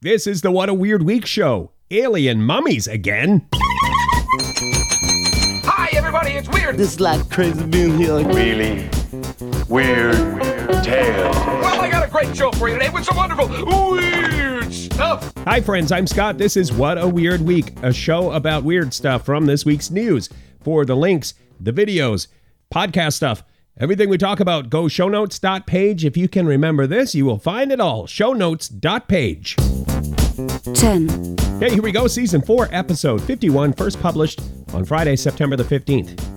[0.00, 1.72] This is the What a Weird Week show.
[1.90, 3.48] Alien mummies again.
[5.64, 6.76] Hi, everybody, it's weird.
[6.76, 8.14] This life crazy being here.
[8.28, 8.88] really
[9.68, 11.34] weird, weird tales.
[11.34, 15.32] Well, I got a great show for you today with some wonderful weird stuff.
[15.38, 15.90] Hi, friends.
[15.90, 16.38] I'm Scott.
[16.38, 20.28] This is What a Weird Week, a show about weird stuff from this week's news.
[20.62, 22.28] For the links, the videos,
[22.72, 23.42] podcast stuff,
[23.78, 26.04] everything we talk about, go shownotes.page.
[26.04, 28.06] If you can remember this, you will find it all.
[28.06, 29.56] Shownotes.page.
[30.74, 32.06] 10, Okay, here we go.
[32.06, 34.40] Season 4, episode 51, first published
[34.72, 36.27] on Friday, September the 15th.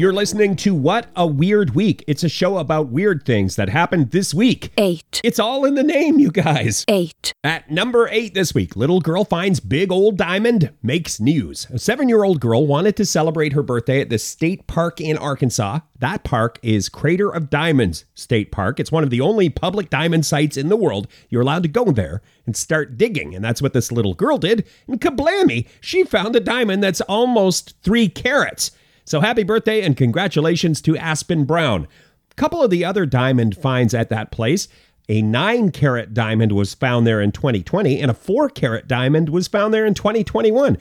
[0.04, 2.04] You're listening to What a Weird Week.
[2.08, 4.74] It's a show about weird things that happened this week.
[4.78, 6.84] 8, It's all in the name, you guys.
[6.90, 11.68] 8, At number eight this week, little girl finds big old diamond, makes news.
[11.70, 15.18] A seven year old girl wanted to celebrate her birthday at the state park in
[15.18, 15.80] Arkansas.
[16.00, 18.82] That park is Crater of Diamonds State Park.
[18.82, 21.08] It's one of the only public diamond sites in the world.
[21.30, 23.34] You're allowed to go there and start digging.
[23.34, 24.68] And that's what this little girl did.
[24.86, 28.72] And kablammy, she found a diamond that's almost three carats.
[29.06, 31.88] So happy birthday and congratulations to Aspen Brown.
[32.32, 34.68] A couple of the other diamond finds at that place.
[35.10, 39.50] A 9 carat diamond was found there in 2020, and a 4 carat diamond was
[39.50, 40.78] found there in 2021.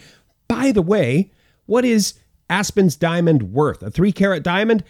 [0.46, 1.32] By the way,
[1.66, 2.14] what is
[2.48, 3.82] Aspen's diamond worth?
[3.82, 4.84] A 3 carat diamond?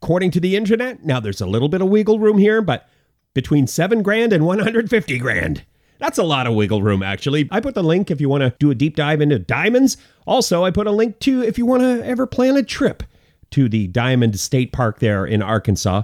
[0.00, 2.88] According to the internet, now there's a little bit of wiggle room here, but
[3.34, 5.64] between 7 grand and 150 grand.
[5.98, 7.48] That's a lot of wiggle room, actually.
[7.50, 9.96] I put the link if you want to do a deep dive into diamonds.
[10.26, 13.02] Also, I put a link to if you want to ever plan a trip
[13.50, 16.02] to the Diamond State Park there in Arkansas.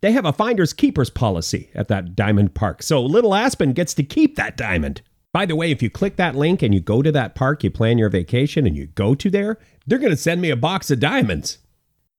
[0.00, 2.82] They have a finder's keepers policy at that diamond park.
[2.82, 5.02] So Little Aspen gets to keep that diamond.
[5.32, 7.70] By the way, if you click that link and you go to that park, you
[7.70, 10.90] plan your vacation and you go to there, they're going to send me a box
[10.90, 11.58] of diamonds.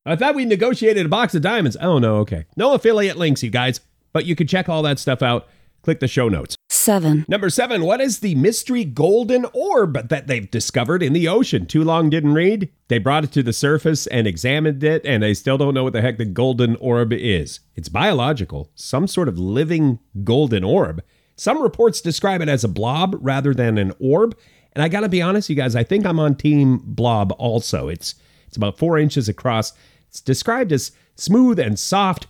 [0.06, 1.78] I thought we negotiated a box of diamonds.
[1.80, 2.46] Oh, no, okay.
[2.58, 3.80] No affiliate links, you guys.
[4.14, 5.48] But you can check all that stuff out.
[5.82, 6.55] Click the show notes.
[6.86, 11.66] 7, Number seven, what is the mystery golden orb that they've discovered in the ocean?
[11.66, 12.70] Too long didn't read.
[12.90, 15.94] They brought it to the surface and examined it, and they still don't know what
[15.94, 17.60] the heck the golden orb is.
[17.74, 21.04] It's biological, some sort of living golden orb.
[21.36, 24.38] Some reports describe it as a blob rather than an orb.
[24.74, 27.88] And I gotta be honest, you guys, I think I'm on team blob also.
[27.88, 28.14] It's
[28.48, 29.74] it's about four inches across.
[30.08, 32.28] It's described as smooth and soft.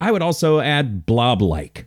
[0.00, 1.86] I would also add blob-like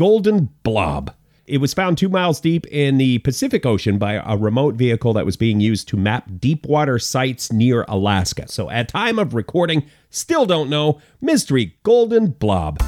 [0.00, 1.14] golden blob.
[1.46, 5.26] It was found two miles deep in the Pacific Ocean by a remote vehicle that
[5.26, 8.48] was being used to map deep water sites near Alaska.
[8.48, 12.78] So, at time of recording, still don't know mystery golden blob.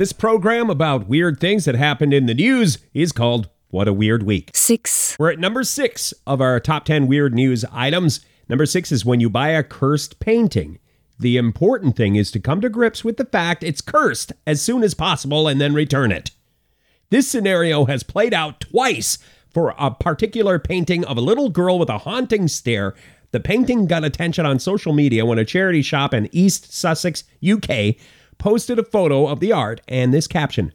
[0.00, 4.22] This program about weird things that happened in the news is called What a Weird
[4.22, 4.50] Week.
[4.54, 8.24] 6, We're at number six of our top 10 weird news items.
[8.48, 10.78] Number six is when you buy a cursed painting.
[11.18, 14.82] The important thing is to come to grips with the fact it's cursed as soon
[14.84, 16.30] as possible and then return it.
[17.10, 19.18] This scenario has played out twice
[19.50, 22.94] for a particular painting of a little girl with a haunting stare.
[23.32, 27.96] The painting got attention on social media when a charity shop in East Sussex, UK,
[28.40, 30.72] posted a photo of the art and this caption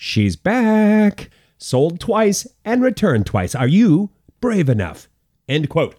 [0.00, 1.28] She's back,
[1.58, 3.56] sold twice and returned twice.
[3.56, 4.10] Are you
[4.40, 5.08] brave enough?
[5.48, 5.96] End quote.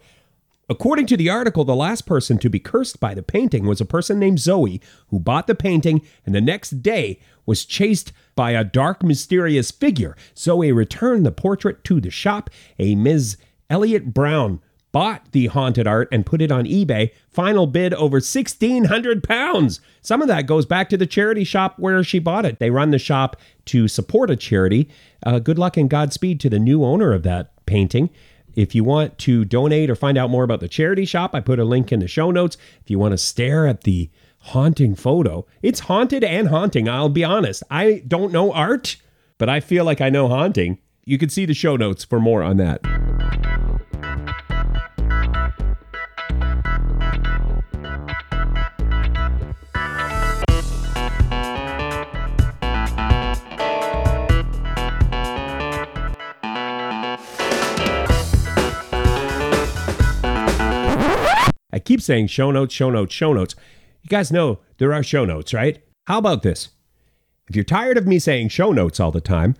[0.70, 3.84] According to the article, the last person to be cursed by the painting was a
[3.84, 8.64] person named Zoe who bought the painting and the next day was chased by a
[8.64, 10.16] dark, mysterious figure.
[10.38, 12.48] Zoe returned the portrait to the shop.
[12.78, 13.36] A Ms.
[13.68, 14.60] Elliot Brown
[14.92, 17.10] bought the haunted art and put it on eBay.
[17.28, 19.80] Final bid over 1,600 pounds.
[20.02, 22.58] Some of that goes back to the charity shop where she bought it.
[22.58, 24.88] They run the shop to support a charity.
[25.24, 28.10] Uh, good luck and Godspeed to the new owner of that painting.
[28.56, 31.60] If you want to donate or find out more about the charity shop, I put
[31.60, 32.56] a link in the show notes.
[32.82, 36.88] If you want to stare at the haunting photo, it's haunted and haunting.
[36.88, 37.62] I'll be honest.
[37.70, 38.96] I don't know art,
[39.38, 40.78] but I feel like I know haunting.
[41.04, 43.39] You can see the show notes for more on that.
[62.00, 63.54] Keep saying show notes, show notes, show notes.
[64.02, 65.82] You guys know there are show notes, right?
[66.06, 66.70] How about this?
[67.48, 69.54] If you're tired of me saying show notes all the time,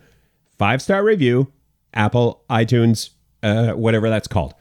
[0.57, 1.51] five star review,
[1.93, 3.11] Apple, iTunes,
[3.43, 4.55] uh, whatever that's called.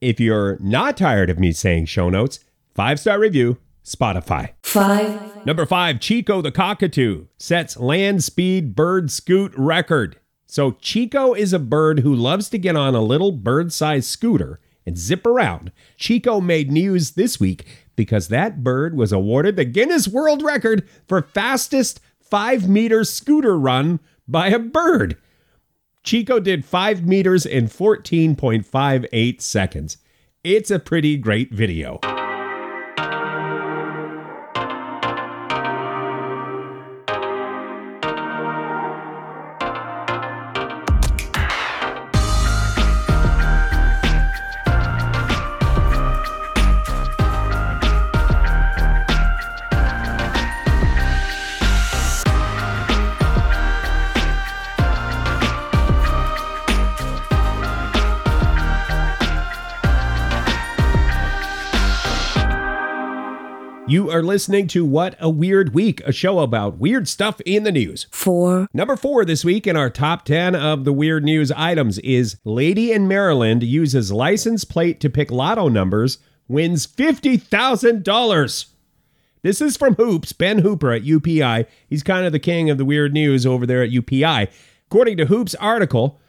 [0.00, 2.38] If you're not tired of me saying show notes,
[2.74, 4.50] five star review, Spotify.
[4.62, 10.16] 5, Number five, Chico the cockatoo sets land speed bird scoot record.
[10.46, 14.60] So, Chico is a bird who loves to get on a little bird sized scooter
[14.86, 15.72] and zip around.
[15.96, 17.66] Chico made news this week
[17.96, 24.00] because that bird was awarded the Guinness World Record for fastest five meter scooter run
[24.26, 25.16] by a bird.
[26.02, 29.98] Chico did 5 meters in 14.58 seconds.
[30.42, 32.00] It's a pretty great video.
[63.90, 67.72] You are listening to What a Weird Week, a show about weird stuff in the
[67.72, 68.06] news.
[68.12, 72.36] 4, Number four this week in our top 10 of the weird news items is
[72.44, 78.66] Lady in Maryland uses license plate to pick lotto numbers, wins $50,000.
[79.42, 81.66] This is from Hoops, Ben Hooper at UPI.
[81.88, 84.46] He's kind of the king of the weird news over there at UPI.
[84.86, 86.20] According to Hoops' article,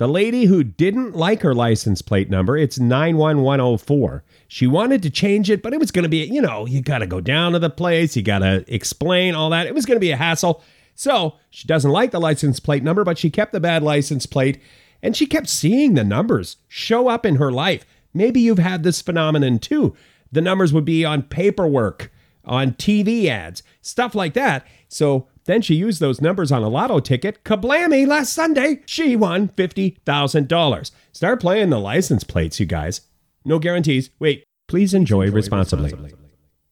[0.00, 4.24] the lady who didn't like her license plate number, it's 91104.
[4.48, 7.00] She wanted to change it, but it was going to be, you know, you got
[7.00, 9.66] to go down to the place, you got to explain all that.
[9.66, 10.64] It was going to be a hassle.
[10.94, 14.58] So she doesn't like the license plate number, but she kept the bad license plate
[15.02, 17.84] and she kept seeing the numbers show up in her life.
[18.14, 19.94] Maybe you've had this phenomenon too.
[20.32, 22.10] The numbers would be on paperwork,
[22.46, 24.66] on TV ads, stuff like that.
[24.88, 27.42] So then she used those numbers on a lotto ticket.
[27.44, 30.90] Kablammy, last Sunday, she won $50,000.
[31.12, 33.02] Start playing the license plates, you guys.
[33.44, 34.10] No guarantees.
[34.18, 35.92] Wait, please enjoy, responsibly.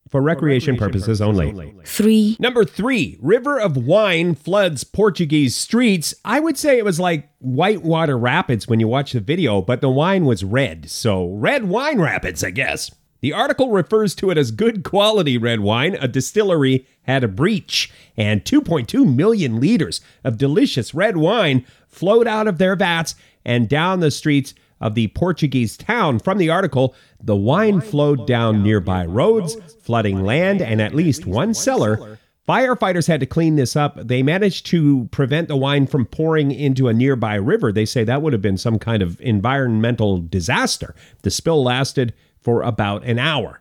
[0.09, 1.75] For recreation purposes only.
[1.85, 6.15] 3, Number three, River of Wine floods Portuguese streets.
[6.25, 9.91] I would say it was like whitewater rapids when you watch the video, but the
[9.91, 10.89] wine was red.
[10.91, 12.91] So, red wine rapids, I guess.
[13.21, 15.97] The article refers to it as good quality red wine.
[16.01, 22.47] A distillery had a breach, and 2.2 million liters of delicious red wine flowed out
[22.47, 26.21] of their vats and down the streets of the Portuguese town.
[26.21, 31.55] From the article, the wine flowed down nearby roads, flooding land and at least one
[31.55, 32.19] cellar.
[32.49, 33.99] Firefighters had to clean this up.
[34.07, 37.73] They managed to prevent the wine from pouring into a nearby river.
[37.73, 40.95] They say that would have been some kind of environmental disaster.
[41.23, 42.15] The spill lasted
[42.49, 43.61] for about an hour.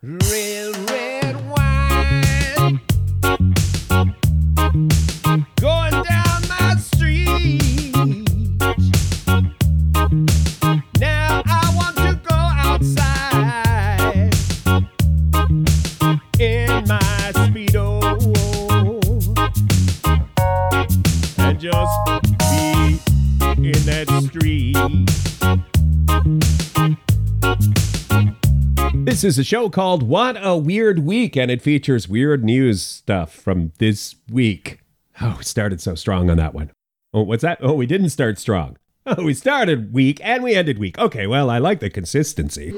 [29.27, 33.74] Is a show called What a Weird Week, and it features weird news stuff from
[33.77, 34.79] this week.
[35.22, 36.72] Oh, we started so strong on that one.
[37.13, 37.60] Oh, what's that?
[37.62, 38.77] Oh, we didn't start strong.
[39.05, 40.98] Oh, we started weak and we ended weak.
[40.98, 42.72] Okay, well, I like the consistency.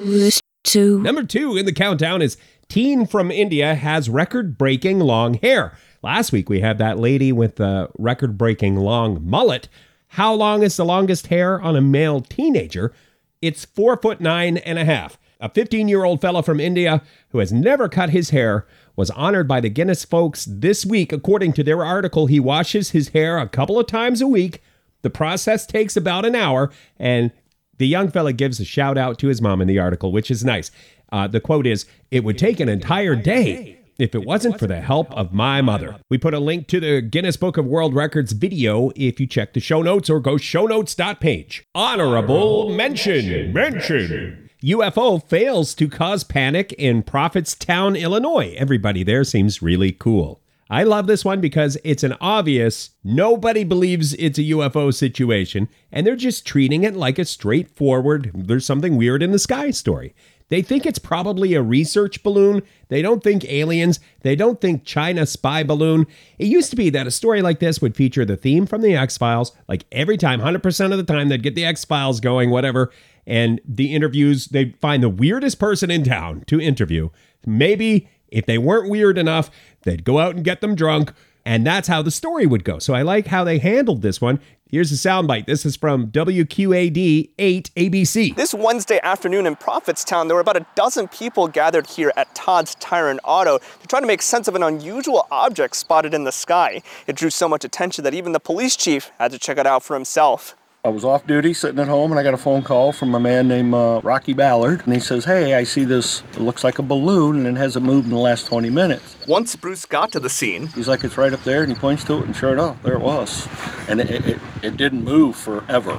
[0.64, 2.38] two, Number two in the countdown is
[2.68, 5.78] teen from India has record breaking long hair.
[6.04, 9.70] Last week we had that lady with the record breaking long mullet.
[10.10, 12.94] How long is the longest hair on a male teenager?
[13.42, 15.18] It's four foot nine and a half.
[15.42, 18.68] A 15 year old fellow from India who has never cut his hair
[18.98, 21.14] was honored by the Guinness folks this week.
[21.14, 24.62] According to their article, he washes his hair a couple of times a week.
[25.02, 27.32] The process takes about an hour, and
[27.78, 30.44] the young fella gives a shout out to his mom in the article, which is
[30.44, 30.72] nice.
[31.10, 34.82] Uh, the quote is It would take an entire day if it wasn't for the
[34.82, 35.96] help of my mother.
[36.10, 39.54] We put a link to the Guinness Book of World Records video if you check
[39.54, 41.64] the show notes or go shownotes.page.
[41.74, 43.54] Honorable mention.
[43.54, 44.49] Mention.
[44.64, 48.54] UFO fails to cause panic in Prophetstown, Illinois.
[48.58, 50.42] Everybody there seems really cool.
[50.70, 56.06] I love this one because it's an obvious, nobody believes it's a UFO situation, and
[56.06, 60.14] they're just treating it like a straightforward, there's something weird in the sky story.
[60.50, 62.62] They think it's probably a research balloon.
[62.90, 64.00] They don't think aliens.
[64.22, 66.08] They don't think China spy balloon.
[66.38, 68.96] It used to be that a story like this would feature the theme from the
[68.96, 69.52] X Files.
[69.68, 72.92] Like every time, 100% of the time, they'd get the X Files going, whatever.
[73.28, 77.10] And the interviews, they'd find the weirdest person in town to interview.
[77.46, 79.52] Maybe if they weren't weird enough,
[79.84, 81.14] they'd go out and get them drunk.
[81.50, 82.78] And that's how the story would go.
[82.78, 84.40] So I like how they handled this one.
[84.70, 85.48] Here's a soundbite.
[85.48, 88.36] This is from WQAD 8 ABC.
[88.36, 92.76] This Wednesday afternoon in Prophetstown, there were about a dozen people gathered here at Todd's
[92.76, 96.84] Tire Auto to try to make sense of an unusual object spotted in the sky.
[97.08, 99.82] It drew so much attention that even the police chief had to check it out
[99.82, 100.56] for himself.
[100.86, 103.20] I was off duty sitting at home and I got a phone call from a
[103.20, 104.82] man named uh, Rocky Ballard.
[104.86, 107.86] And he says, Hey, I see this, it looks like a balloon and it hasn't
[107.86, 109.18] moved in the last 20 minutes.
[109.28, 111.64] Once Bruce got to the scene, He's like, It's right up there.
[111.64, 113.46] And he points to it and sure enough, there it was.
[113.90, 115.96] And it, it, it didn't move forever.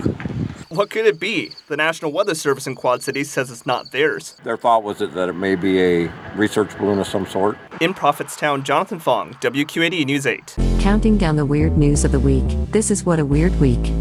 [0.70, 1.52] what could it be?
[1.68, 4.36] The National Weather Service in Quad Cities says it's not theirs.
[4.44, 7.58] Their thought was that, that it may be a research balloon of some sort.
[7.82, 10.56] In Prophetstown, Jonathan Fong, WQAD News 8.
[10.80, 12.46] Counting down the weird news of the week.
[12.70, 13.92] This is What a Weird Week.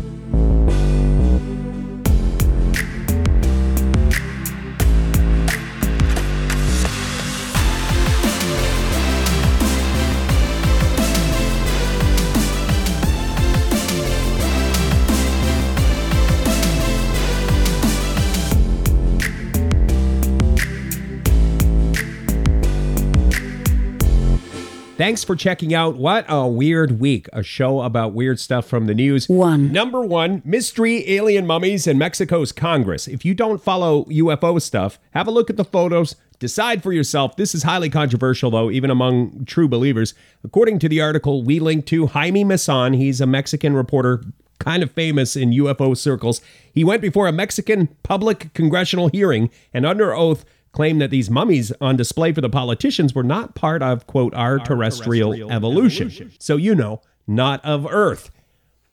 [25.00, 28.94] Thanks for checking out What a Weird Week, a show about weird stuff from the
[28.94, 29.30] news.
[29.30, 29.72] One.
[29.72, 33.08] Number one, mystery alien mummies in Mexico's Congress.
[33.08, 36.18] If you don't follow UFO stuff, have a look at the photos.
[36.40, 37.38] Decide for yourself.
[37.38, 40.14] This is highly controversial, though, even among true believers.
[40.44, 44.22] According to the article we linked to, Jaime Maussan, he's a Mexican reporter
[44.60, 46.42] kind of famous in UFO circles.
[46.74, 51.72] He went before a Mexican public congressional hearing and under oath claimed that these mummies
[51.82, 56.32] on display for the politicians were not part of, quote, our, terrestrial, evolution.
[56.40, 58.32] So, you know, not of Earth.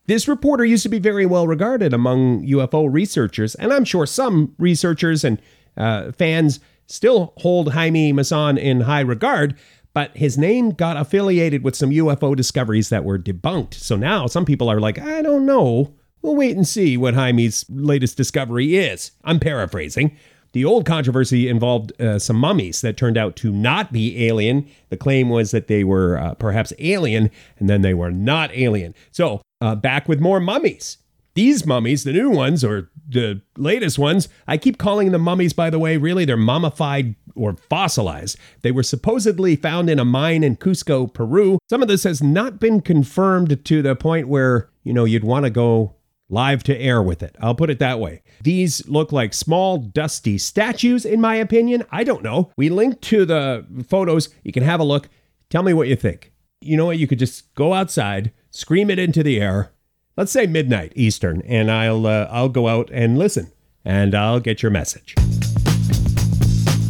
[0.07, 4.55] This reporter used to be very well regarded among UFO researchers, and I'm sure some
[4.59, 5.43] researchers and
[5.77, 9.57] uh, fans still hold Jaime Maussan in high regard,
[9.93, 13.75] but his name got affiliated with some UFO discoveries that were debunked.
[13.75, 15.95] So now some people are like, I don't know.
[16.23, 19.13] We'll wait and see what Jaime's latest discovery is.
[19.25, 20.17] I'm paraphrasing.
[20.57, 24.67] The old controversy involved uh, some mummies that turned out to not be alien.
[24.89, 28.95] The claim was that they were uh, perhaps alien, and then they were not alien.
[29.11, 30.97] So, uh, back with more mummies.
[31.35, 35.69] These mummies, the new ones or the latest ones, I keep calling them mummies, by
[35.69, 35.99] the way.
[35.99, 38.39] Really, they're mummified or fossilized.
[38.63, 41.59] They were supposedly found in a mine in Cusco, Peru.
[41.69, 45.45] Some of this has not been confirmed to the point where, you know, you'd want
[45.45, 45.96] to go
[46.29, 47.37] live to air with it.
[47.41, 48.23] I'll put it that way.
[48.43, 51.85] These look like small, dusty statues, in my opinion.
[51.91, 52.51] I don't know.
[52.57, 54.29] We linked to the photos.
[54.43, 55.09] You can have a look.
[55.51, 56.33] Tell me what you think.
[56.61, 56.99] You know what?
[56.99, 59.73] You could just go outside, scream it into the air.
[60.17, 63.53] Let's say midnight Eastern, and I'll uh, I'll go out and listen,
[63.85, 65.15] and I'll get your message.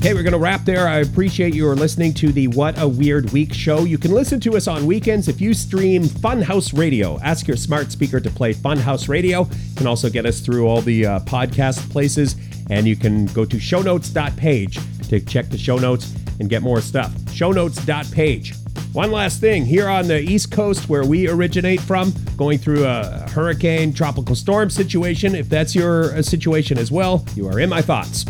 [0.06, 0.86] Okay, we're going to wrap there.
[0.86, 3.80] I appreciate you are listening to the What a Weird Week show.
[3.80, 7.18] You can listen to us on weekends if you stream Funhouse Radio.
[7.22, 9.48] Ask your smart speaker to play Funhouse Radio.
[9.50, 12.36] You can also get us through all the uh, podcast places,
[12.70, 17.12] and you can go to shownotes.page to check the show notes and get more stuff.
[17.32, 18.54] Shownotes.page.
[18.92, 23.28] One last thing here on the East Coast, where we originate from, going through a
[23.30, 25.34] hurricane, tropical storm situation.
[25.34, 28.25] If that's your uh, situation as well, you are in my thoughts.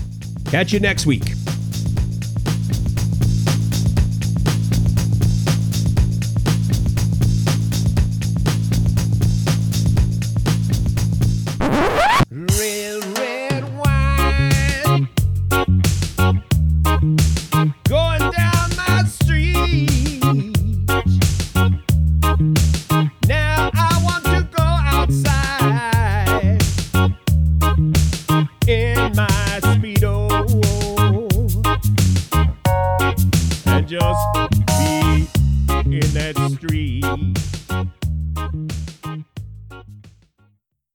[0.46, 1.35] Catch you next week.